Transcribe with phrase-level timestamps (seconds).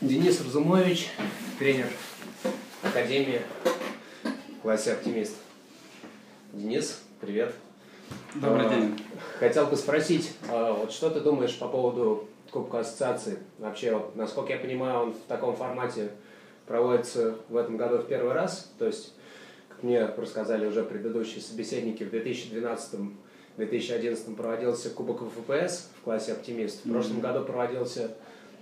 [0.00, 1.08] Денис Разумович,
[1.58, 1.88] тренер
[2.84, 3.40] Академии
[4.22, 5.34] в классе «Оптимист».
[6.52, 7.52] Денис, привет.
[8.36, 8.96] Добрый А, день.
[9.40, 13.40] Хотел бы спросить, а, вот что ты думаешь по поводу Кубка Ассоциации?
[13.58, 16.10] Вообще, вот, насколько я понимаю, он в таком формате
[16.66, 18.70] проводится в этом году в первый раз.
[18.78, 19.14] То есть,
[19.68, 26.86] как мне рассказали уже предыдущие собеседники, в 2012-2011 проводился Кубок ВФПС в классе «Оптимист».
[26.86, 28.12] В прошлом году проводился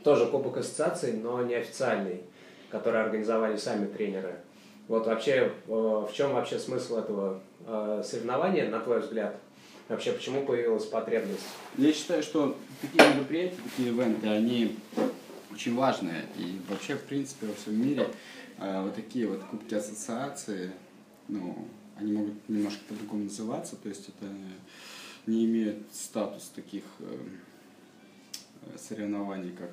[0.06, 2.22] тоже Кубок Ассоциации, но неофициальный,
[2.70, 4.36] который организовали сами тренеры.
[4.86, 9.36] Вот вообще, э, в чем вообще смысл этого э, соревнования, на твой взгляд?
[9.88, 11.42] Вообще, почему появилась потребность?
[11.76, 14.76] Я считаю, что такие мероприятия, такие ивенты, они
[15.52, 16.26] очень важные.
[16.36, 18.06] И вообще, в принципе, во всем мире
[18.58, 20.70] э, вот такие вот кубки ассоциации,
[21.26, 21.66] ну,
[21.96, 24.26] они могут немножко по-другому называться, то есть это
[25.26, 26.84] не имеет статус таких
[28.76, 29.70] соревнований, как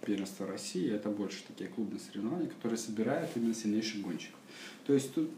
[0.00, 4.38] первенство России, это больше такие клубные соревнования, которые собирают именно сильнейших гонщиков.
[4.86, 5.30] То есть тут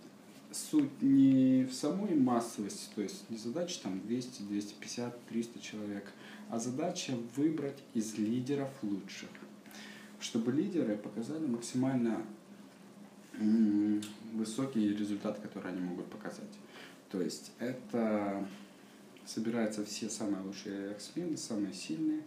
[0.52, 6.12] суть не в самой массовости, то есть не задача там 200, 250, 300 человек,
[6.48, 9.28] а задача выбрать из лидеров лучших,
[10.20, 12.22] чтобы лидеры показали максимально
[14.32, 16.50] высокий результат, который они могут показать.
[17.10, 18.46] То есть это
[19.28, 22.22] собираются все самые лучшие эксмены, самые сильные,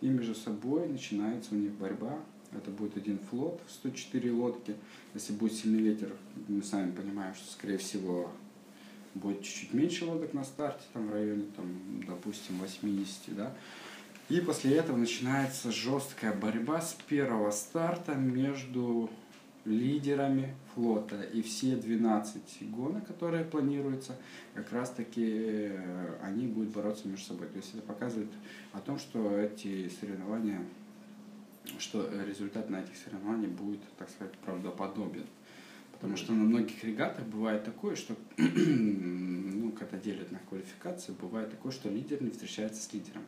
[0.00, 2.18] и между собой начинается у них борьба.
[2.52, 4.74] Это будет один флот в 104 лодки.
[5.14, 6.12] Если будет сильный ветер,
[6.48, 8.30] мы сами понимаем, что, скорее всего,
[9.14, 11.66] будет чуть-чуть меньше лодок на старте, там в районе, там,
[12.06, 13.54] допустим, 80, да.
[14.28, 19.10] И после этого начинается жесткая борьба с первого старта между
[19.66, 21.22] лидерами флота.
[21.22, 24.16] И все 12 гонок, которые планируются,
[24.54, 27.48] как раз таки э, они будут бороться между собой.
[27.48, 28.30] То есть это показывает
[28.72, 30.60] о том, что эти соревнования,
[31.78, 35.26] что результат на этих соревнованиях будет, так сказать, правдоподобен.
[35.92, 41.72] Потому что на многих регатах бывает такое, что, ну, когда делят на квалификации, бывает такое,
[41.72, 43.22] что лидер не встречается с лидером.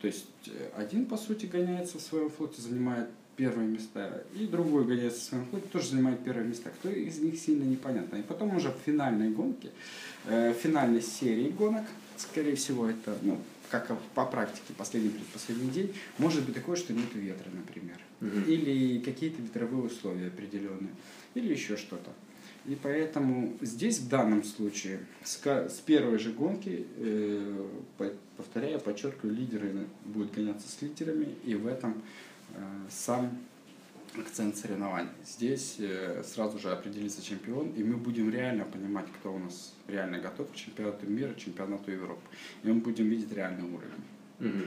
[0.00, 4.84] То есть э, один, по сути, гоняется в своем флоте, занимает первые места, и другой
[4.84, 6.70] гоняется в своем флоте, тоже занимает первые места.
[6.70, 8.16] Кто из них сильно непонятно.
[8.16, 9.70] И потом уже в финальной гонке,
[10.26, 11.84] э, в финальной серии гонок,
[12.16, 13.38] скорее всего, это, ну,
[13.70, 17.98] как по практике, последний предпоследний день, может быть такое, что нет ветра, например.
[18.46, 20.90] Или какие-то ветровые условия определенные.
[21.34, 22.10] Или еще что-то.
[22.66, 27.66] И поэтому здесь в данном случае с, с первой же гонки, э,
[27.96, 32.02] по- повторяю, подчеркиваю, лидеры будут гоняться с лидерами, и в этом
[32.88, 33.38] сам
[34.18, 35.10] акцент соревнований.
[35.24, 40.18] Здесь э, сразу же определится чемпион, и мы будем реально понимать, кто у нас реально
[40.18, 42.22] готов к чемпионату мира, чемпионату Европы.
[42.62, 44.04] И мы будем видеть реальный уровень.
[44.40, 44.66] Мгм.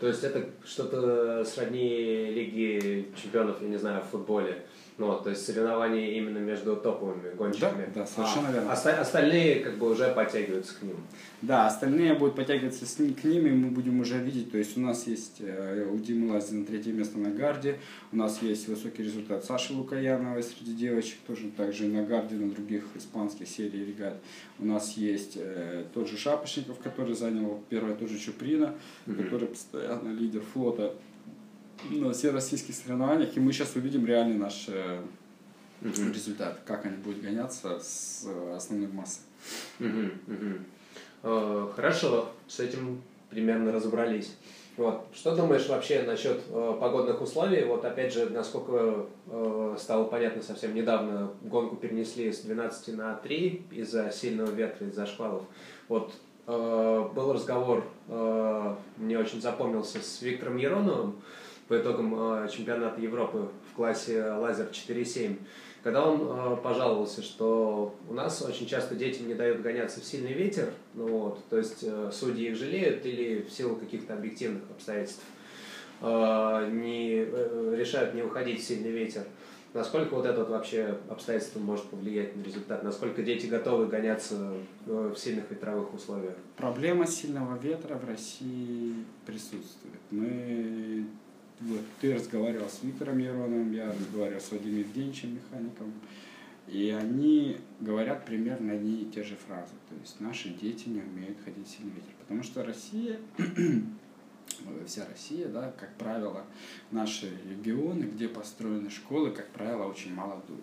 [0.00, 4.66] То есть это что-то сродни Лиги чемпионов, я не знаю, в футболе.
[4.98, 7.86] Ну, вот, то есть соревнования именно между топовыми гонщиками.
[7.94, 8.72] Да, да, совершенно А верно.
[8.72, 10.96] оста- остальные как бы уже подтягиваются к ним.
[11.40, 14.52] Да, остальные будут подтягиваться с ним, к ним, и мы будем уже видеть.
[14.52, 17.78] То есть у нас есть э, у Димы Лазина третье место на гарде,
[18.12, 22.84] у нас есть высокий результат Саши Лукаяновой среди девочек, тоже также на гарде, на других
[22.94, 24.18] испанских серий регат.
[24.58, 28.74] У нас есть э, тот же Шапошников, который занял первое, тоже Чуприна,
[29.06, 29.24] Мгм.
[29.24, 30.94] который постоянно лидер флота
[31.90, 33.36] на всероссийских соревнованиях.
[33.36, 34.68] И мы сейчас увидим реальный наш
[35.82, 36.12] Мгм.
[36.12, 39.22] результат, как они будут гоняться с э, основной массой.
[39.80, 40.64] Мгм, мгм.
[41.24, 44.36] Э, Хорошо, с этим примерно разобрались.
[44.76, 45.04] Вот.
[45.12, 47.64] Что думаешь вообще насчет э, погодных условий?
[47.64, 53.66] Вот опять же, насколько э, стало понятно совсем недавно, гонку перенесли с 12 на 3
[53.72, 55.42] из-за сильного ветра, из-за шквалов.
[55.88, 56.14] Вот
[56.46, 61.16] э, был разговор, э, мне очень запомнился, с Виктором Ероновым
[61.68, 62.14] по итогам
[62.44, 65.36] э, чемпионата Европы в классе Лазер 4.7,
[65.82, 70.32] когда он э, пожаловался, что у нас очень часто дети не дают гоняться в сильный
[70.32, 75.22] ветер, ну вот, то есть э, судьи их жалеют или в силу каких-то объективных обстоятельств
[76.00, 77.24] не,
[77.76, 79.22] решают не выходить в сильный ветер.
[79.74, 82.82] Насколько вот это вообще обстоятельство может повлиять на результат?
[82.82, 84.52] Насколько дети готовы гоняться
[84.84, 86.34] в сильных ветровых условиях?
[86.56, 89.94] Проблема сильного ветра в России присутствует.
[90.10, 91.06] Мы,
[91.68, 95.92] вот, ты разговаривал с Виктором Ероновым, я разговаривал с Вадимом Евгеньевичем, механиком,
[96.66, 99.72] и они говорят примерно одни и те же фразы.
[99.88, 102.12] То есть наши дети не умеют ходить в сильный ветер.
[102.20, 103.18] Потому что Россия,
[104.86, 106.44] вся Россия, да, как правило,
[106.90, 110.62] наши регионы, где построены школы, как правило, очень мало дует.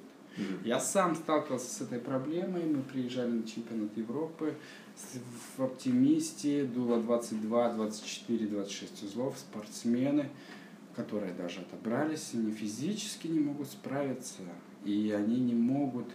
[0.64, 2.64] Я сам сталкивался с этой проблемой.
[2.64, 4.56] Мы приезжали на чемпионат Европы.
[5.58, 9.38] В «Оптимисте» дуло 22, 24, 26 узлов.
[9.38, 10.30] Спортсмены
[10.96, 14.42] которые даже отобрались, они физически не могут справиться,
[14.84, 16.08] и они не могут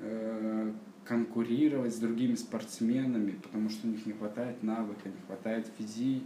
[0.00, 0.72] э,
[1.04, 6.22] конкурировать с другими спортсменами, потому что у них не хватает навыка, не хватает физи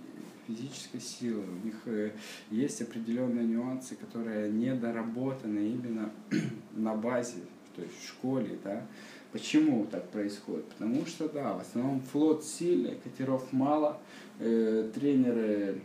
[0.47, 2.12] физической силы, у них э,
[2.50, 6.11] есть определенные нюансы, которые недоработаны именно
[6.73, 7.41] на базе,
[7.75, 8.87] то есть в школе, да.
[9.32, 10.67] Почему так происходит?
[10.67, 14.00] Потому что, да, в основном флот сильный, катеров мало,
[14.38, 15.82] э, тренеры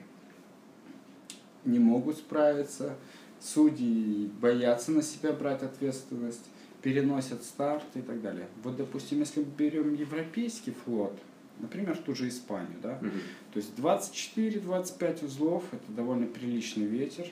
[1.65, 2.95] не могут справиться,
[3.39, 6.45] судьи боятся на себя брать ответственность,
[6.81, 8.47] переносят старт и так далее.
[8.63, 11.17] Вот, допустим, если мы берем европейский флот,
[11.59, 13.09] например, ту же Испанию, да, угу.
[13.53, 17.27] то есть 24-25 узлов, это довольно приличный ветер,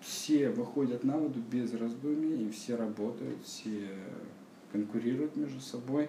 [0.00, 3.88] все выходят на воду без раздумий, и все работают, все
[4.72, 6.08] конкурируют между собой,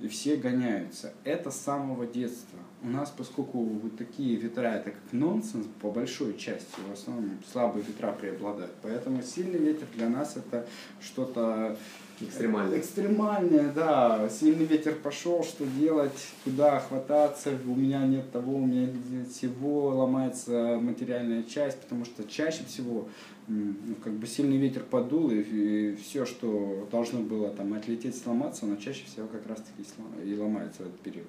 [0.00, 1.12] и все гоняются.
[1.24, 2.58] Это с самого детства.
[2.82, 7.84] У нас, поскольку вот такие ветра, это как нонсенс, по большой части, в основном слабые
[7.84, 8.72] ветра преобладают.
[8.82, 10.66] Поэтому сильный ветер для нас это
[11.00, 11.76] что-то
[12.22, 12.78] Экстремальное.
[12.78, 14.28] Экстремальное, да.
[14.28, 19.88] Сильный ветер пошел, что делать, куда хвататься, у меня нет того, у меня нет всего,
[19.88, 23.08] ломается материальная часть, потому что чаще всего
[23.50, 28.64] ну, как бы сильный ветер подул, и, и все, что должно было там отлететь, сломаться,
[28.64, 29.88] оно чаще всего как раз таки
[30.24, 31.26] и ломается в этот период.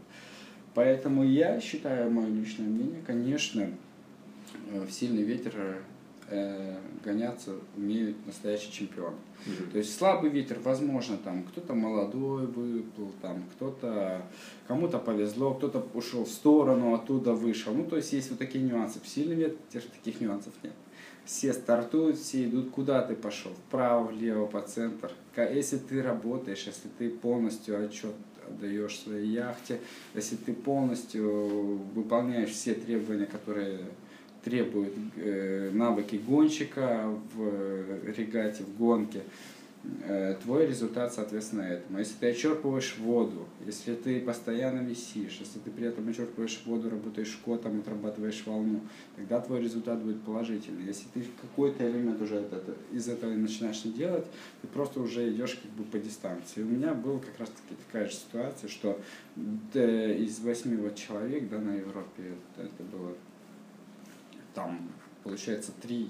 [0.76, 3.70] Поэтому я считаю, мое личное мнение, конечно,
[4.72, 5.82] э, в сильный ветер
[6.32, 9.18] э, гоняться умеют настоящие чемпионы.
[9.46, 9.72] Угу.
[9.72, 14.24] То есть слабый ветер, возможно, там кто-то молодой выплыл, там кто-то
[14.68, 17.74] кому-то повезло, кто-то ушел в сторону, оттуда вышел.
[17.74, 19.00] Ну, то есть есть вот такие нюансы.
[19.00, 20.74] В сильный ветер таких нюансов нет.
[21.26, 25.12] Все стартуют, все идут, куда ты пошел, вправо, влево, по центр.
[25.38, 28.16] Если ты работаешь, если ты полностью отчет
[28.48, 29.80] отдаешь своей яхте,
[30.14, 33.80] если ты полностью выполняешь все требования, которые
[34.44, 39.22] требует э, навыки гонщика в регате, в гонке,
[40.04, 42.00] э, твой результат соответственно этому.
[42.00, 47.30] Если ты очерпываешь воду, если ты постоянно висишь, если ты при этом очерпываешь воду, работаешь
[47.30, 48.82] шкотом, отрабатываешь волну,
[49.16, 50.86] тогда твой результат будет положительный.
[50.86, 54.26] Если ты какой-то элемент уже это, из этого начинаешь не делать,
[54.62, 56.64] ты просто уже идешь как бы по дистанции.
[56.64, 59.00] У меня была как раз таки такая же ситуация, что
[59.76, 63.16] э, из восьми вот человек да, на Европе, это было
[64.54, 64.92] там,
[65.24, 66.10] получается, три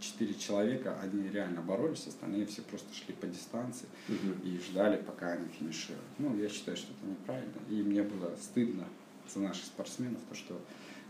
[0.00, 4.46] четыре человека, они реально боролись, остальные все просто шли по дистанции угу.
[4.46, 6.04] и ждали, пока они финишируют.
[6.18, 7.54] Ну, я считаю, что это неправильно.
[7.68, 8.84] И мне было стыдно
[9.32, 10.60] за наших спортсменов, то, что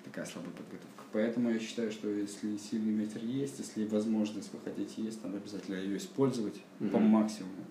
[0.04, 1.04] такая слабая подготовка.
[1.12, 5.76] Поэтому я считаю, что если сильный ветер есть, если возможность вы хотите есть, надо обязательно
[5.76, 6.90] ее использовать угу.
[6.90, 7.64] по максимуму.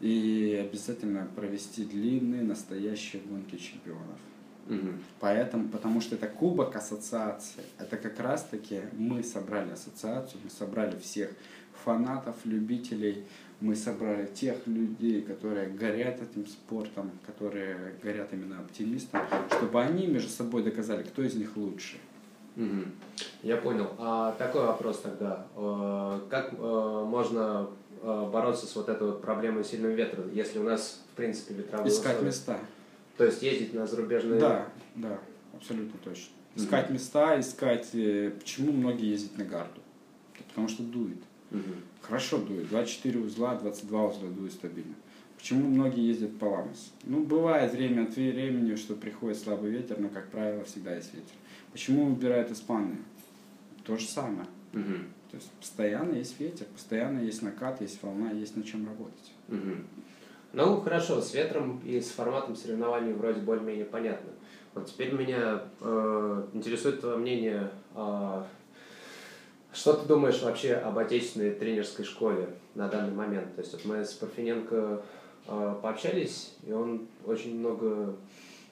[0.00, 4.18] И обязательно провести длинные настоящие гонки чемпионов.
[4.70, 4.88] Угу.
[5.18, 7.64] Поэтому, потому что это кубок ассоциации.
[7.78, 11.30] Это как раз таки мы собрали ассоциацию, мы собрали всех
[11.84, 13.24] фанатов, любителей,
[13.60, 19.20] мы собрали тех людей, которые горят этим спортом, которые горят именно оптимистом,
[19.50, 21.96] чтобы они между собой доказали, кто из них лучше.
[22.56, 22.84] Угу.
[23.42, 23.90] Я понял.
[23.98, 25.46] А такой вопрос тогда.
[25.56, 27.68] Э, как э, можно
[28.02, 31.88] э, бороться с вот этой вот проблемой сильного ветра, если у нас, в принципе, ветровые
[31.88, 32.26] Искать условия?
[32.26, 32.58] места.
[33.20, 34.40] То есть ездить на зарубежные...
[34.40, 35.20] Да, да,
[35.52, 36.32] абсолютно точно.
[36.56, 36.94] Искать угу.
[36.94, 37.90] места, искать...
[37.92, 39.82] Э, почему многие ездят на гарду?
[40.48, 41.18] Потому что дует.
[41.50, 41.60] Угу.
[42.00, 42.70] Хорошо дует.
[42.70, 44.94] 24 узла, 22 узла дует стабильно.
[45.36, 46.94] Почему многие ездят по ламус?
[47.04, 51.34] Ну, бывает время от времени, что приходит слабый ветер, но, как правило, всегда есть ветер.
[51.72, 53.00] Почему выбирают Испанию?
[53.84, 54.46] То же самое.
[54.72, 54.94] Угу.
[55.30, 59.32] То есть постоянно есть ветер, постоянно есть накат, есть волна, есть над чем работать.
[59.48, 59.99] Угу.
[60.52, 64.30] Ну, хорошо, с ветром и с форматом соревнований вроде более-менее понятно.
[64.74, 67.70] Вот теперь меня э, интересует твое мнение.
[67.94, 68.42] Э,
[69.72, 73.54] что ты думаешь вообще об отечественной тренерской школе на данный момент?
[73.54, 75.02] То есть вот мы с Парфененко
[75.46, 78.16] э, пообщались, и он очень много,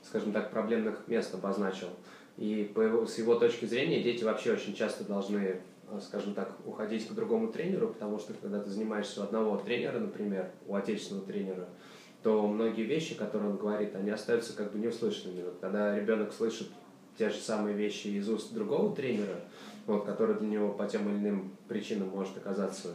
[0.02, 1.88] скажем так, проблемных мест обозначил.
[2.36, 5.60] И по его, с его точки зрения дети вообще очень часто должны
[6.00, 10.50] скажем так, уходить к другому тренеру, потому что когда ты занимаешься у одного тренера, например,
[10.66, 11.68] у отечественного тренера,
[12.22, 15.44] то многие вещи, которые он говорит, они остаются как бы неуслышанными.
[15.44, 16.68] Вот когда ребенок слышит
[17.16, 19.40] те же самые вещи из уст другого тренера,
[19.86, 22.88] вот, который для него по тем или иным причинам может оказаться,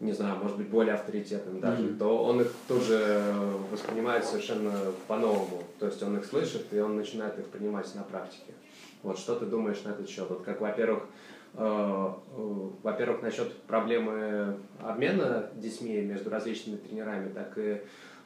[0.00, 1.98] не знаю, может быть, более авторитетным даже, mm-hmm.
[1.98, 3.34] то он их тут же
[3.70, 4.72] воспринимает совершенно
[5.06, 5.62] по-новому.
[5.78, 8.54] То есть он их слышит, и он начинает их принимать на практике.
[9.02, 10.28] Вот что ты думаешь на этот счет?
[10.28, 17.82] Вот как, во-первых, Э, э, во-первых, насчет проблемы обмена детьми между различными тренерами, так и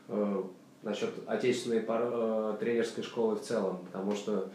[0.08, 0.42] э,
[0.82, 1.80] насчет отечественной
[2.58, 4.48] тренерской школы в целом, потому что,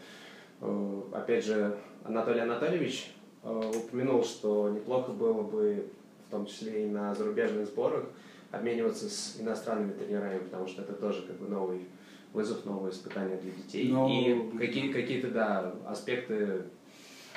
[1.12, 3.12] опять же, Анатолий Анатольевич
[3.42, 5.86] э, упомянул, что неплохо было бы,
[6.26, 8.04] в том числе и на зарубежных сборах,
[8.50, 11.86] обмениваться с иностранными тренерами, потому что это тоже как бы новый
[12.32, 13.90] вызов, новое испытание для детей.
[13.90, 14.08] Но...
[14.08, 16.62] И какие, какие-то, да, аспекты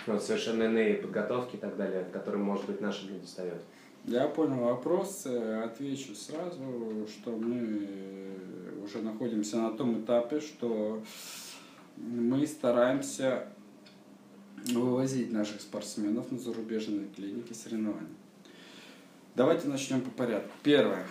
[0.07, 3.61] вот, совершенно иные подготовки и так далее, которым, может быть, нашим не достает.
[4.05, 6.61] Я понял вопрос, э, отвечу сразу,
[7.07, 7.87] что мы
[8.83, 11.01] уже находимся на том этапе, что
[11.97, 13.47] мы стараемся
[14.67, 18.15] вывозить наших спортсменов на зарубежные клиники соревнований.
[19.35, 20.51] Давайте начнем по порядку.
[20.63, 21.05] Первое.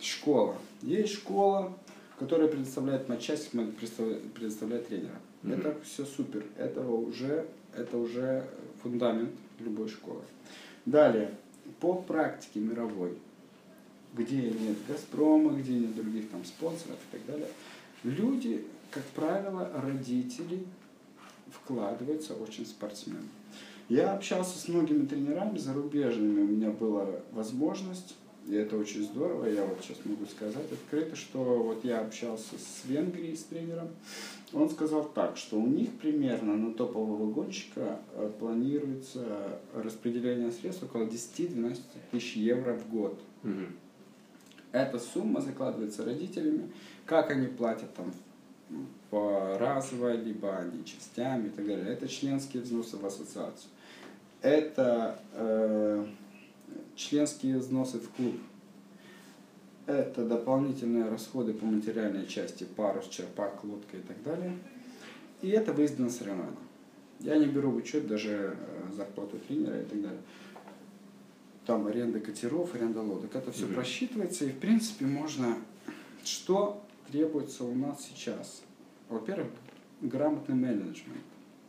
[0.00, 0.56] Школа.
[0.82, 1.76] Есть школа,
[2.18, 5.20] которая предоставляет матчасть, предоставляет тренера.
[5.42, 5.58] Mm-hmm.
[5.58, 6.44] Это все супер.
[6.56, 8.46] Этого уже, это уже
[8.82, 10.22] фундамент любой школы.
[10.86, 11.34] Далее.
[11.80, 13.16] По практике мировой,
[14.14, 17.48] где нет Газпрома, где нет других там спонсоров и так далее,
[18.02, 20.64] люди, как правило, родители
[21.50, 23.28] вкладываются очень спортсмены.
[23.88, 29.64] Я общался с многими тренерами зарубежными, у меня была возможность, и это очень здорово, я
[29.64, 33.88] вот сейчас могу сказать открыто, что вот я общался с Венгрией, с тренером,
[34.52, 41.04] он сказал так, что у них примерно на топового гонщика э, планируется распределение средств около
[41.04, 41.78] 10-12
[42.10, 43.20] тысяч евро в год.
[43.44, 43.66] Угу.
[44.72, 46.72] Эта сумма закладывается родителями,
[47.06, 48.12] как они платят там
[49.10, 51.88] по разово, либо они частями и так далее.
[51.88, 53.70] Это членские взносы в ассоциацию.
[54.40, 56.06] Это э,
[56.94, 58.36] членские взносы в клуб.
[59.86, 64.56] Это дополнительные расходы по материальной части, парус, черпак, лодка и так далее.
[65.40, 66.56] И это выезды на соревнования.
[67.18, 70.20] Я не беру в учет даже э, зарплату тренера и так далее.
[71.66, 73.34] Там аренда катеров, аренда лодок.
[73.34, 73.74] Это все mm-hmm.
[73.74, 74.44] просчитывается.
[74.44, 75.56] И в принципе можно...
[76.24, 78.62] Что требуется у нас сейчас?
[79.08, 79.48] Во-первых,
[80.00, 81.24] грамотный менеджмент.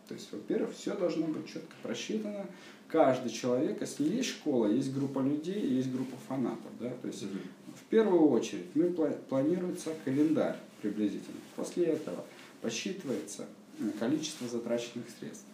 [0.07, 2.45] То есть, во-первых, все должно быть четко просчитано.
[2.93, 6.71] Каждый человек, если есть школа, есть группа людей, есть группа фанатов.
[6.79, 6.91] Да?
[7.01, 7.75] То есть, mm-hmm.
[7.75, 8.91] в первую очередь, мы
[9.29, 11.39] планируется календарь приблизительно.
[11.55, 12.23] После этого
[12.61, 13.47] посчитывается
[13.79, 15.45] э, количество затраченных средств.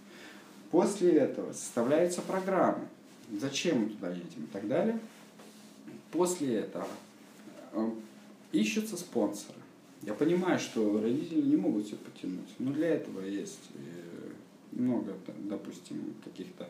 [0.69, 2.89] После этого составляются программы.
[3.39, 4.99] Зачем мы туда едем и так далее.
[6.11, 6.89] После этого
[7.71, 7.89] э,
[8.51, 9.59] ищутся спонсоры.
[10.01, 14.09] Я понимаю, что родители не могут все потянуть, но для этого есть э,
[14.71, 16.67] много, допустим, каких-то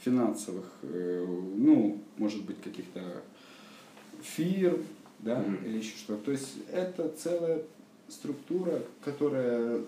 [0.00, 1.24] финансовых, э,
[1.56, 3.22] ну, может быть, каких-то
[4.22, 4.84] фирм,
[5.18, 5.66] да, mm-hmm.
[5.66, 6.16] или еще что.
[6.16, 7.62] То есть это целая
[8.08, 9.82] структура, которая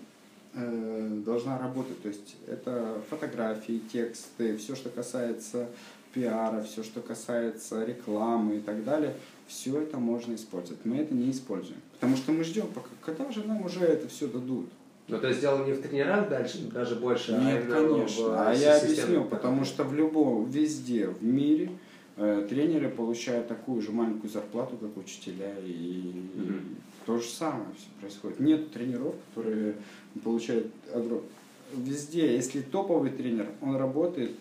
[0.53, 2.01] э, должна работать.
[2.01, 5.69] То есть это фотографии, тексты, все, что касается
[6.13, 9.15] пиара, все, что касается рекламы и так далее,
[9.47, 10.85] все это можно использовать.
[10.85, 11.81] Мы это не используем.
[11.93, 14.69] Потому что мы ждем, пока, когда же нам уже это все дадут.
[15.07, 18.23] То есть дело не в тренерах дальше, даже больше, а Нет, а конечно.
[18.23, 21.71] В, а я объясню, потому что в любом, везде в мире
[22.15, 26.57] э, тренеры получают такую же маленькую зарплату, как учителя, и, mm-hmm.
[26.57, 28.39] и то же самое все происходит.
[28.39, 29.75] Нет тренеров, которые
[30.23, 31.27] получают огромное...
[31.75, 34.31] Везде, если топовый тренер, он работает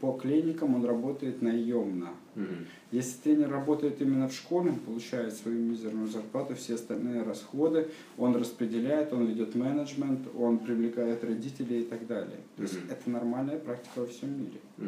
[0.00, 2.10] по клиникам он работает наемно.
[2.34, 2.44] Угу.
[2.92, 7.88] Если тренер работает именно в школе, он получает свою мизерную зарплату, все остальные расходы,
[8.18, 12.38] он распределяет, он ведет менеджмент, он привлекает родителей и так далее.
[12.56, 14.60] То есть это нормальная практика во всем мире.
[14.78, 14.86] Угу.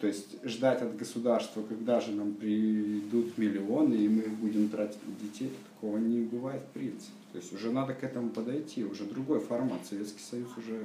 [0.00, 5.14] То есть ждать от государства, когда же нам придут миллионы, и мы будем тратить на
[5.22, 7.12] детей, такого не бывает в принципе.
[7.32, 9.86] То есть уже надо к этому подойти, уже другой формат.
[9.86, 10.80] Советский Союз уже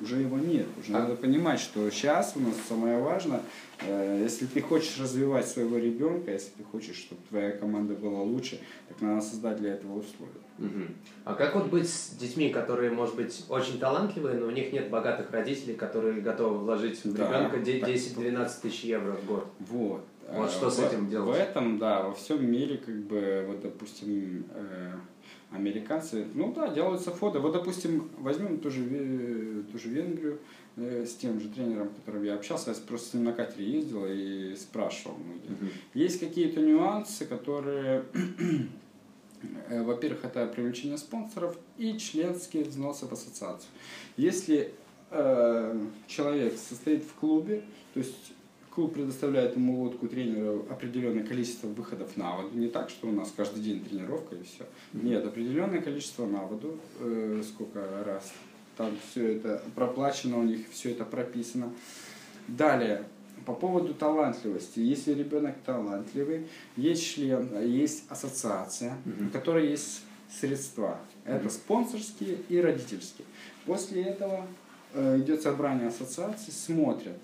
[0.00, 0.66] уже его нет.
[0.78, 1.00] Уже а...
[1.00, 3.42] надо понимать, что сейчас у нас самое важное,
[3.80, 8.60] э, если ты хочешь развивать своего ребенка, если ты хочешь, чтобы твоя команда была лучше,
[8.88, 10.32] так надо создать для этого условия.
[10.58, 10.84] Угу.
[11.24, 14.90] А как вот быть с детьми, которые, может быть, очень талантливые, но у них нет
[14.90, 19.46] богатых родителей, которые готовы вложить в ребенка да, 10-12 тысяч евро в год?
[19.60, 20.04] Вот.
[20.32, 21.36] Вот что в, с этим делать?
[21.36, 24.92] В этом, да, во всем мире, как бы, вот, допустим, э,
[25.52, 27.40] американцы, ну да, делаются фото.
[27.40, 30.38] Вот, допустим, возьмем ту же, ту же Венгрию
[30.76, 34.06] э, с тем же тренером, которым я общался, я просто с ним на катере ездил
[34.06, 35.16] и спрашивал.
[35.16, 35.68] Uh-huh.
[35.94, 38.04] Есть какие-то нюансы, которые,
[39.68, 43.70] э, во-первых, это привлечение спонсоров и членские взносы в ассоциацию.
[44.16, 44.72] Если
[45.10, 47.64] э, человек состоит в клубе,
[47.94, 48.32] то есть
[48.80, 52.56] Клуб предоставляет ему лодку тренера определенное количество выходов на воду.
[52.56, 54.64] Не так, что у нас каждый день тренировка и все.
[54.94, 58.32] Нет, определенное количество на воду, э, сколько раз.
[58.78, 61.74] Там все это проплачено, у них все это прописано.
[62.48, 63.04] Далее,
[63.44, 64.80] по поводу талантливости.
[64.80, 66.46] Если ребенок талантливый,
[66.78, 69.28] есть член, есть ассоциация, mm-hmm.
[69.28, 70.00] у которой есть
[70.40, 70.96] средства.
[71.26, 71.50] Это mm-hmm.
[71.50, 73.26] спонсорские и родительские.
[73.66, 74.46] После этого
[74.94, 77.18] э, идет собрание ассоциаций, смотрят.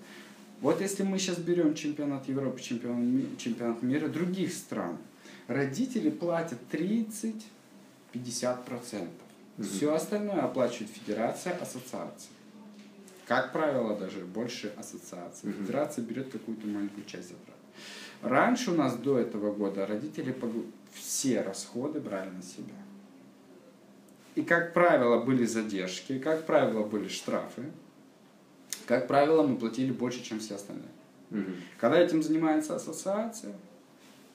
[0.61, 4.97] Вот если мы сейчас берем чемпионат Европы, чемпионат, чемпионат мира других стран,
[5.47, 9.07] родители платят 30-50%.
[9.61, 12.31] Все остальное оплачивает федерация, ассоциация.
[13.27, 15.51] Как правило, даже больше ассоциации.
[15.51, 17.57] Федерация берет какую-то маленькую часть затрат.
[18.21, 20.35] Раньше у нас до этого года родители
[20.93, 22.73] все расходы брали на себя.
[24.35, 27.63] И, как правило, были задержки, как правило, были штрафы.
[28.87, 30.89] Как правило, мы платили больше, чем все остальные.
[31.29, 31.51] Угу.
[31.77, 33.53] Когда этим занимается ассоциация,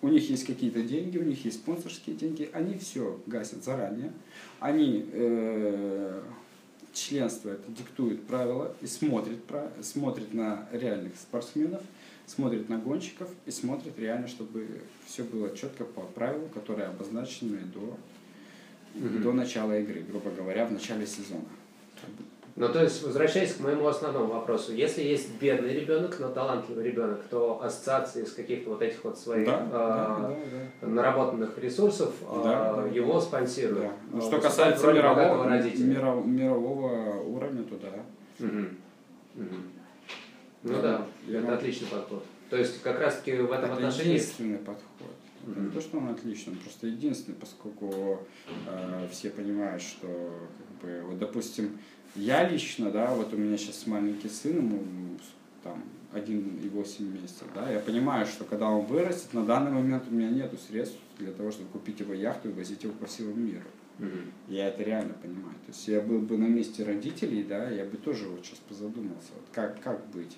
[0.02, 4.12] у них есть какие-то деньги, у них есть спонсорские деньги, они все гасят заранее.
[4.60, 6.20] Они э,
[6.92, 9.38] членство это диктует правила и смотрит,
[9.80, 11.82] смотрит на реальных спортсменов,
[12.26, 17.96] смотрит на гонщиков и смотрит реально, чтобы все было четко по правилам, которые обозначены до,
[18.94, 21.48] mm до начала игры, грубо говоря, в начале сезона.
[22.54, 27.22] Ну, то есть, возвращаясь к моему основному вопросу, если есть бедный ребенок, но талантливый ребенок,
[27.30, 30.36] то ассоциации из каких-то вот этих вот своих да, э, да,
[30.82, 32.12] да, наработанных ресурсов
[32.44, 33.86] да, э, его спонсируют.
[33.86, 33.92] Да.
[34.12, 38.46] Ну, что касается мирового, миров, мирового уровня, то да.
[38.46, 38.66] Угу.
[39.36, 39.56] Угу.
[40.64, 42.22] Ну да, да это отличный подход.
[42.50, 44.12] То есть как раз таки в этом это отношении...
[44.12, 45.08] единственный подход.
[45.46, 45.64] Mm-hmm.
[45.64, 48.20] Не то, что он отличный, он просто единственный, поскольку
[48.68, 51.78] э, все понимают, что, как бы, вот, допустим,
[52.14, 54.82] я лично, да, вот у меня сейчас маленький сын, ему
[55.62, 60.28] там 1,8 месяцев, да, я понимаю, что когда он вырастет, на данный момент у меня
[60.28, 63.64] нету средств для того, чтобы купить его яхту и возить его по всему миру.
[63.98, 64.32] Mm-hmm.
[64.48, 65.54] Я это реально понимаю.
[65.66, 69.32] То есть я был бы на месте родителей, да, я бы тоже вот сейчас позадумался,
[69.34, 70.36] вот как, как быть.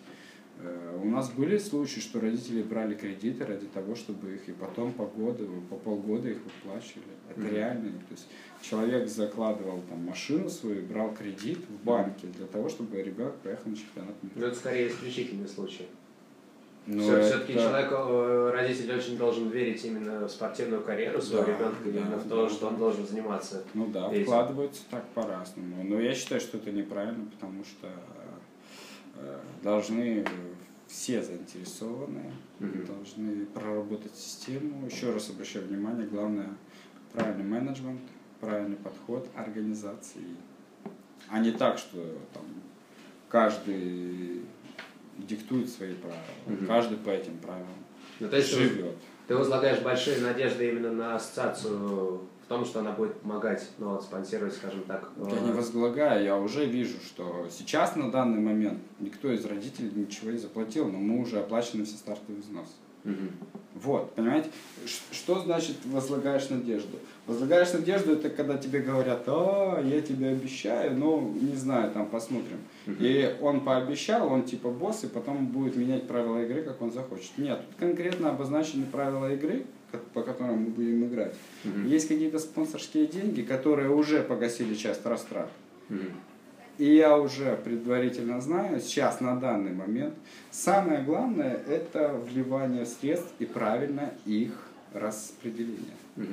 [0.61, 4.93] Э, у нас были случаи, что родители брали кредиты ради того, чтобы их и потом
[4.93, 7.07] по году, по полгода их выплачивали.
[7.31, 7.55] Это mm-hmm.
[7.55, 7.91] реально.
[7.91, 8.29] То есть
[8.63, 13.77] человек закладывал там машину свою, брал кредит в банке для того, чтобы ребенок поехал на
[13.77, 14.35] чемпионат мира.
[14.37, 15.87] Но это скорее исключительный случай.
[16.87, 17.27] Но Все, это...
[17.27, 21.91] Все-таки человек, э, родитель очень должен верить именно в спортивную карьеру своего да, ребенка, да,
[21.91, 23.65] именно в то, да, что он должен заниматься.
[23.73, 24.25] Ну да, этим.
[24.25, 25.83] вкладываются так по-разному.
[25.83, 27.89] Но я считаю, что это неправильно, потому что
[29.63, 30.25] должны
[30.87, 32.87] все заинтересованные, mm-hmm.
[32.87, 34.87] должны проработать систему.
[34.87, 36.51] Еще раз обращаю внимание, главное
[37.13, 38.01] правильный менеджмент,
[38.41, 40.37] правильный подход организации.
[41.29, 41.99] А не так, что
[42.33, 42.45] там
[43.29, 44.43] каждый
[45.17, 46.67] диктует свои правила, угу.
[46.67, 47.69] каждый по этим правилам
[48.21, 48.97] ну, то есть живет.
[49.27, 54.03] Ты возлагаешь большие надежды именно на ассоциацию в том, что она будет помогать, ну, вот,
[54.03, 55.09] спонсировать, скажем так.
[55.17, 60.31] Я не возлагаю, я уже вижу, что сейчас на данный момент никто из родителей ничего
[60.31, 62.73] не заплатил, но мы уже оплачены все стартовые взносы.
[63.05, 63.13] Угу.
[63.75, 64.51] Вот, понимаете,
[65.11, 66.99] что значит возлагаешь надежду?
[67.27, 72.59] Возлагаешь надежду, это когда тебе говорят, а, я тебе обещаю, ну, не знаю, там посмотрим.
[72.87, 72.97] Uh-huh.
[73.01, 77.37] И он пообещал, он типа босс, и потом будет менять правила игры, как он захочет.
[77.37, 79.67] Нет, тут конкретно обозначены правила игры,
[79.99, 81.35] по которым мы будем играть.
[81.65, 81.87] Uh-huh.
[81.87, 85.51] Есть какие-то спонсорские деньги, которые уже погасили часть растрат.
[85.89, 86.11] Uh-huh.
[86.79, 90.15] И я уже предварительно знаю, сейчас на данный момент,
[90.51, 94.53] самое главное это вливание средств и правильно их
[94.93, 95.97] распределение.
[96.17, 96.27] Угу.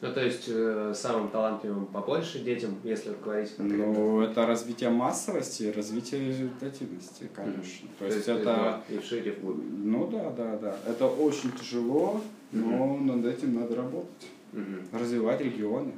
[0.00, 3.86] Ну, то есть э, самым талантливым побольше детям, если говорить конкретно?
[3.86, 7.60] Ну, это развитие массовости, развитие результативности, конечно.
[7.60, 7.90] Mm-hmm.
[7.98, 8.82] То, то есть, есть это...
[8.88, 10.76] И в шире в Ну да, да, да.
[10.86, 12.20] Это очень тяжело,
[12.52, 13.16] но mm-hmm.
[13.16, 14.28] над этим надо работать.
[14.52, 14.98] Mm-hmm.
[14.98, 15.92] Развивать регионы,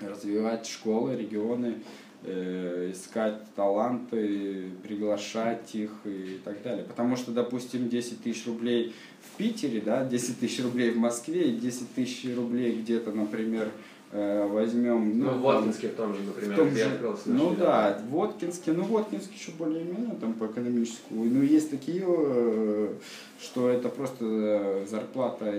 [0.00, 1.82] развивать школы, регионы,
[2.24, 6.84] искать таланты, приглашать их и так далее.
[6.84, 11.56] Потому что, допустим, 10 тысяч рублей в Питере, да, 10 тысяч рублей в Москве и
[11.56, 13.68] 10 тысяч рублей где-то, например,
[14.12, 15.18] э, возьмем...
[15.18, 18.84] Ну, ну в Воткинске в том же, например, том же, Ну да, в Воткинске, ну
[18.84, 21.24] Воткинск еще более-менее там по экономическому.
[21.24, 22.94] Ну есть такие, э,
[23.40, 25.52] что это просто э, зарплата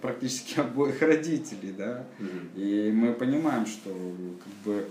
[0.00, 2.04] практически обоих родителей, да.
[2.18, 2.56] Mm-hmm.
[2.56, 4.88] И мы понимаем, что как бы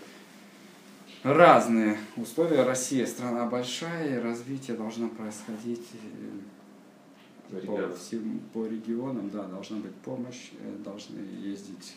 [1.23, 2.63] разные условия.
[2.63, 5.88] Россия страна большая, и развитие должно происходить
[7.51, 11.95] э, по, всем, по регионам, да, должна быть помощь, э, должны ездить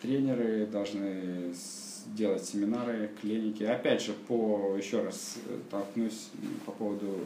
[0.00, 1.52] тренеры, должны
[2.06, 3.62] делать семинары, клиники.
[3.64, 6.30] Опять же, по, еще раз э, толкнусь
[6.66, 7.20] по поводу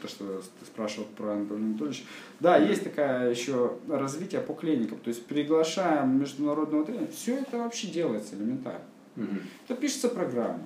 [0.00, 2.04] то, что ты спрашивал про Анатолия Анатольевича.
[2.38, 4.98] Да, есть такая еще развитие по клиникам.
[4.98, 7.06] То есть приглашаем международного тренера.
[7.06, 8.84] Все это вообще делается элементарно.
[9.16, 9.36] Угу.
[9.68, 10.62] То пишется программа.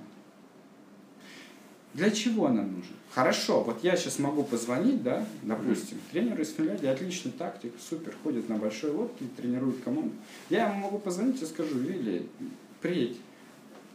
[1.95, 2.97] Для чего она нужна?
[3.11, 8.49] Хорошо, вот я сейчас могу позвонить, да, допустим, тренер из Финляндии, отличный тактик, супер, ходит
[8.49, 10.13] на большой лодке, тренирует команду.
[10.49, 12.29] Я ему могу позвонить и скажу, Вилли,
[12.81, 13.19] приедь.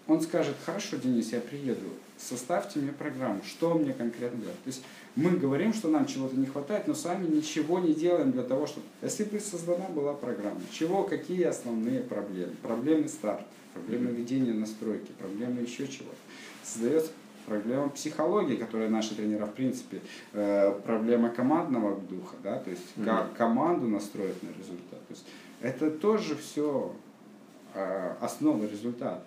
[0.07, 1.87] Он скажет, хорошо, Денис, я приеду.
[2.17, 4.63] составьте мне программу, что мне конкретно делать.
[4.63, 4.83] То есть
[5.15, 8.85] мы говорим, что нам чего-то не хватает, но сами ничего не делаем для того, чтобы...
[9.01, 12.53] Если бы создана была программа, чего, какие основные проблемы?
[12.61, 16.15] Проблемы старта, проблемы ведения настройки, проблемы еще чего-то.
[16.63, 17.11] Создается
[17.45, 20.01] проблема психологии, которая наши тренера, в принципе,
[20.33, 23.05] э, проблема командного духа, да, то есть mm-hmm.
[23.05, 25.05] как команду настроить на результат.
[25.07, 25.25] То есть
[25.61, 26.93] это тоже все
[27.73, 29.23] э, основа результата.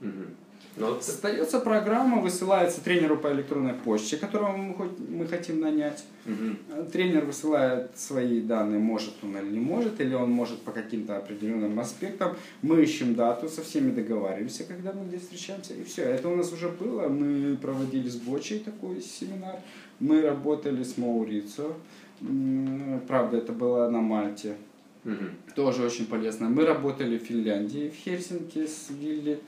[0.00, 0.36] Мгм.
[0.76, 6.04] Но Создается программа, высылается тренеру по электронной почте, которого мы, мы хотим нанять.
[6.26, 6.58] Мгм.
[6.92, 11.80] Тренер высылает свои данные, может он или не может, или он может по каким-то определенным
[11.80, 12.36] аспектам.
[12.60, 16.02] Мы ищем дату, со всеми договариваемся, когда мы где встречаемся, и все.
[16.02, 17.08] Это у нас уже было.
[17.08, 19.56] Мы проводили с Бочей такой семинар,
[19.98, 21.74] мы работали с Маурицо.
[22.20, 24.56] М, Правда, это было на Мальте.
[25.04, 25.30] Мгм.
[25.54, 26.48] Тоже очень полезно.
[26.48, 29.38] Мы работали в Финляндии, в Хельсинки с Вилли.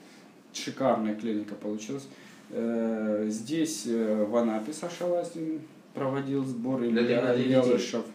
[0.53, 2.07] Шикарная клиника получилась.
[2.51, 5.61] Э, Здесь э, в Анапе Саша Ластин
[5.93, 7.33] проводил сбор Илья.
[7.33, 8.05] Елышев.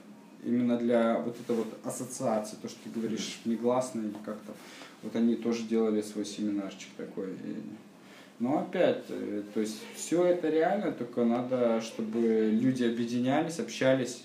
[0.44, 4.52] Именно для вот этой вот ассоциации, то, что ты говоришь, негласно или как-то.
[5.02, 7.30] Вот они тоже делали свой семинарчик такой.
[7.30, 7.62] И-
[8.40, 14.24] Но опять, э, то есть все это реально, только надо, чтобы люди объединялись, общались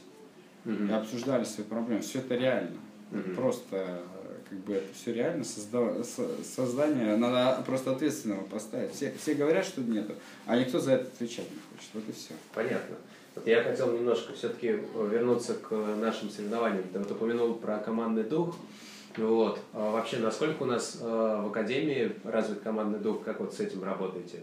[0.66, 0.94] и Мгм.
[0.94, 2.02] обсуждали свои проблемы.
[2.02, 2.78] Все это реально.
[3.12, 3.36] Мгм.
[3.36, 4.02] Просто
[4.50, 8.94] как бы это все реально созда- со- создание надо просто ответственного поставить.
[8.94, 10.14] Все, все говорят, что нету,
[10.46, 11.90] а никто за это отвечать не хочет.
[11.94, 12.34] Вот и все.
[12.54, 12.96] Понятно.
[13.36, 14.80] Вот я хотел немножко все-таки
[15.12, 16.84] вернуться к нашим соревнованиям.
[16.92, 18.56] Ты вот упомянул про командный дух.
[19.18, 19.60] Вот.
[19.74, 23.84] А вообще, насколько у нас э, в Академии развит командный дух, как вот с этим
[23.84, 24.40] работаете?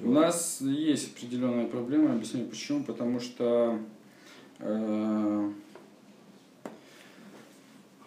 [0.00, 2.84] У нас есть определенная проблема, объясню почему.
[2.84, 3.78] Потому что
[4.58, 5.50] э, э,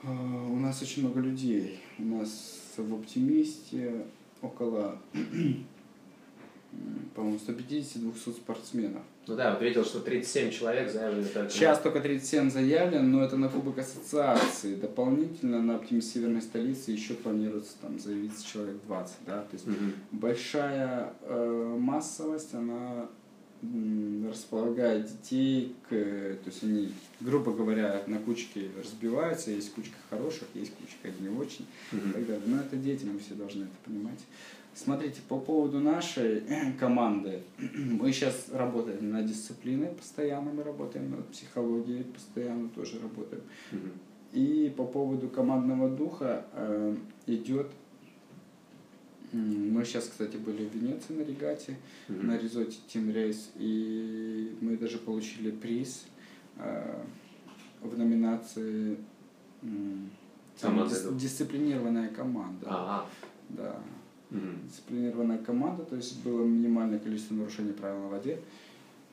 [0.04, 1.80] у нас очень много людей.
[1.98, 4.06] У нас в оптимисте
[4.42, 4.98] около,
[7.16, 9.04] по-моему, 150-200 спортсменов.
[9.28, 11.50] Ну да, вот видел, что 37 человек заявлены только.
[11.52, 14.76] Сейчас только 37 заявлен, но это на Кубок Ассоциации.
[14.76, 19.16] Дополнительно на Оптимист Северной столице еще планируется там заявиться человек 20.
[19.28, 19.42] Да?
[19.42, 19.94] То есть Мгм.
[20.12, 23.08] большая э, массовость, она
[24.30, 25.90] располагает детей к...
[25.90, 29.52] То есть они, грубо говоря, на кучки разбиваются.
[29.52, 32.14] Есть кучка хороших, есть кучка не очень и Мгм.
[32.14, 32.44] так далее.
[32.46, 34.20] Но это дети, мы все должны это понимать.
[34.76, 36.44] Смотрите, по поводу нашей
[36.80, 37.42] команды,
[37.76, 43.44] мы сейчас работаем над дисциплиной, постоянно мы работаем над психологией, постоянно тоже работаем.
[43.72, 43.92] Мгм.
[44.32, 46.96] И по поводу командного духа э,
[47.26, 47.68] идет,
[49.34, 51.76] мы сейчас, кстати, были в Венеции на регате,
[52.08, 52.28] Мгм.
[52.28, 56.06] на резоте Team Race, и мы даже получили приз
[56.58, 57.04] э,
[57.82, 58.98] в номинации
[60.62, 61.18] дис- дух.
[61.18, 62.66] дисциплинированная команда.
[62.68, 63.06] Ага.
[63.50, 63.76] Да,
[64.30, 64.60] Мгм.
[64.68, 68.40] дисциплинированная команда, то есть было минимальное количество нарушений правил на воде.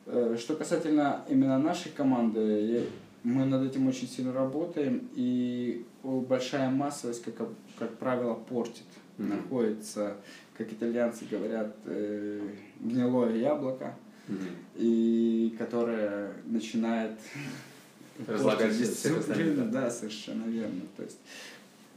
[0.07, 2.83] Э, Что касательно именно нашей команды, я-
[3.23, 7.49] мы над этим очень сильно работаем, и большая массовость, как,
[7.79, 8.85] как правило, портит.
[9.19, 9.31] Мгм.
[9.31, 10.17] Находится,
[10.57, 12.41] как итальянцы говорят, э,
[12.81, 13.95] гнилое яблоко,
[14.29, 14.49] Мгм.
[14.75, 17.13] и которое начинает
[18.27, 19.71] Разлагать дисциплину.
[19.71, 20.81] Да, совершенно верно.
[20.97, 21.19] То есть,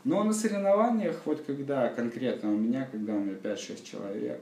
[0.03, 4.41] но на соревнованиях, вот когда конкретно у меня, когда у меня 5-6 человек,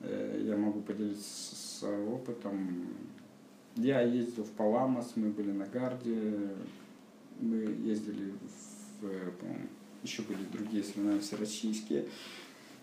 [0.00, 2.86] э, я могу поделиться с, с опытом.
[3.76, 6.48] Я ездил в Паламос, мы были на Гарде,
[7.40, 8.32] мы ездили
[9.00, 9.06] в,
[9.38, 9.66] по-моему,
[10.06, 12.06] еще были другие соревнования всероссийские.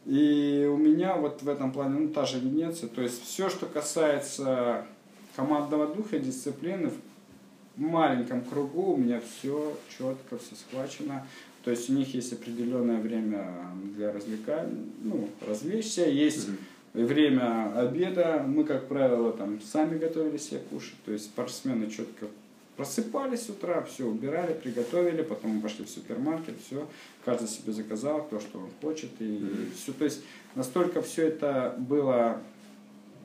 [0.06, 3.66] И у меня вот в этом плане, ну, та же Венеция, то есть все, что
[3.66, 4.86] касается
[5.36, 6.90] командного духа, дисциплины,
[7.76, 11.26] в маленьком кругу у меня все четко, все схвачено.
[11.64, 13.48] То есть у них есть определенное время
[13.96, 16.50] для развлекания, ну, развлечься, есть
[16.94, 17.06] Мгм.
[17.08, 18.44] время обеда.
[18.46, 21.02] Мы, как правило, там сами готовили себе кушать.
[21.06, 22.28] То есть спортсмены четко
[22.78, 26.88] просыпались с утра, все убирали, приготовили, потом мы пошли в супермаркет, все,
[27.24, 30.22] каждый себе заказал то, что он хочет, и все, то есть
[30.56, 32.38] настолько все это было,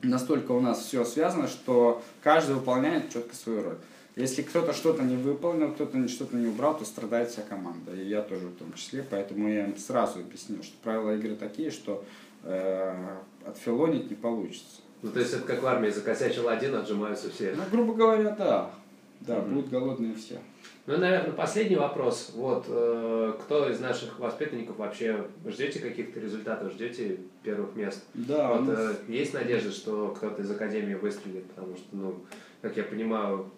[0.03, 3.77] настолько у нас все связано, что каждый выполняет четко свою роль.
[4.15, 8.21] Если кто-то что-то не выполнил, кто-то что-то не убрал, то страдает вся команда, и я
[8.21, 12.03] тоже в том числе, поэтому я им сразу объяснил, что правила игры такие, что
[12.43, 14.81] э, отфилонить не получится.
[15.01, 17.55] Ну, то есть это как в армии, закосячил один, отжимаются все.
[17.55, 18.71] Ну, грубо говоря, да.
[19.21, 19.55] Да, Мгм.
[19.55, 20.39] будут голодные все.
[20.87, 22.31] Ну, наверное, последний вопрос.
[22.35, 28.03] Вот, э, кто из наших воспитанников вообще ждете каких-то результатов, ждете первых мест?
[28.13, 32.15] Да, Вот, нас- э, есть надежда, что кто-то из Академии выстрелит, потому что, ну,
[32.61, 33.49] как я понимаю,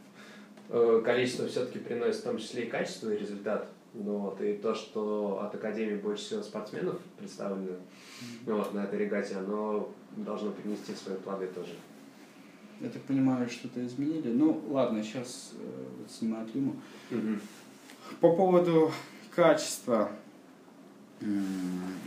[0.70, 3.68] э, количество все-таки приносит в том числе и качество и результат.
[3.94, 7.76] Ну, вот, и то, что от Академии больше всего спортсменов представлено
[8.46, 11.72] ну, вот, на этой регате, оно должно принести свои плоды тоже.
[12.82, 14.32] Я так понимаю, что-то изменили.
[14.34, 16.76] Ну, ладно, сейчас э, вот снимают Люму.
[17.12, 17.40] Угу.
[18.20, 18.92] По поводу
[19.36, 20.12] качества.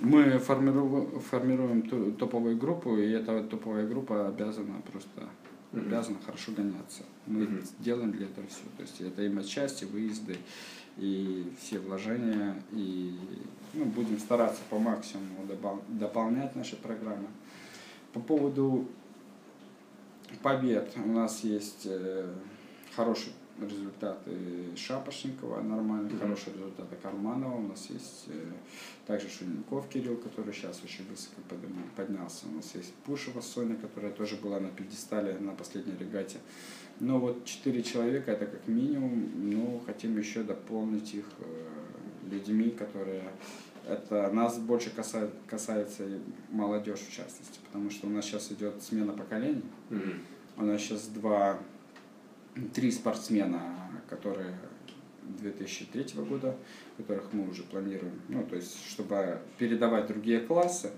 [0.03, 5.29] Мы формируем, формируем топовую группу, и эта топовая группа обязана просто
[5.73, 5.87] mm-hmm.
[5.87, 7.05] обязана хорошо гоняться.
[7.27, 7.75] Мы mm-hmm.
[7.79, 8.65] делаем для этого все.
[8.77, 10.37] То есть это и матчасти, выезды,
[10.97, 13.17] и все вложения, и
[13.75, 15.47] ну, будем стараться по максимуму
[15.89, 17.29] дополнять наши программы.
[18.13, 18.89] По поводу
[20.43, 22.33] побед у нас есть э,
[22.95, 26.21] хороший результаты Шапошникова, нормальные, mm-hmm.
[26.21, 27.55] хорошие результаты Карманова.
[27.55, 28.53] У нас есть э,
[29.07, 31.41] также Шуненков Кирилл, который сейчас очень высоко
[31.97, 32.47] поднялся.
[32.51, 36.39] У нас есть Пушева Соня, которая тоже была на пьедестале на последней регате.
[37.01, 43.23] Но вот четыре человека это как минимум, но хотим еще дополнить их э, людьми, которые
[43.89, 46.05] это нас больше касается, касается
[46.51, 49.65] молодежь в частности, потому что у нас сейчас идет смена поколений.
[49.91, 50.19] Mm-hmm.
[50.57, 51.59] У нас сейчас два
[52.73, 53.63] три спортсмена,
[54.09, 54.55] которые
[55.23, 56.57] 2003 года,
[56.97, 60.91] которых мы уже планируем, ну, то есть, чтобы передавать другие классы,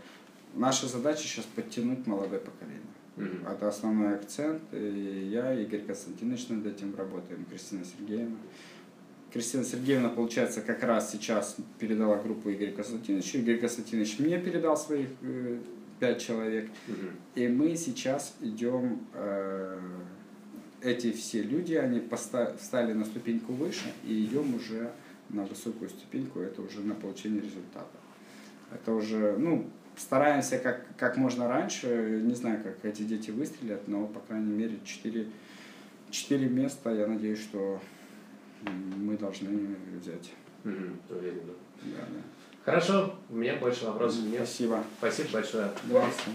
[0.55, 2.83] наша задача сейчас подтянуть молодое поколение.
[3.17, 3.51] Mm-hmm.
[3.51, 4.63] Это основной акцент.
[4.73, 8.37] И я, Игорь Константинович, над этим работаем, Кристина Сергеевна.
[9.33, 13.39] Кристина Сергеевна, получается, как раз сейчас передала группу Игоря Константиновича.
[13.39, 15.59] Игорь Константинович мне передал своих э,
[16.01, 16.71] пять человек.
[16.89, 17.11] Mm-hmm.
[17.35, 19.79] И мы сейчас идем э,
[20.81, 22.03] эти все люди, они
[22.59, 24.93] встали на ступеньку выше и идем уже
[25.29, 27.87] на высокую ступеньку, это уже на получение результата.
[28.73, 34.07] Это уже, ну, стараемся как, как можно раньше, не знаю, как эти дети выстрелят, но,
[34.07, 35.27] по крайней мере, 4,
[36.11, 37.81] 4 места, я надеюсь, что
[38.67, 40.33] мы должны взять.
[40.65, 41.53] Уверен, да.
[41.83, 42.21] Да, да.
[42.65, 44.47] Хорошо, у меня больше вопросов нет.
[44.47, 44.83] Спасибо.
[44.99, 45.71] Спасибо большое.
[45.87, 46.31] Здравствуйте.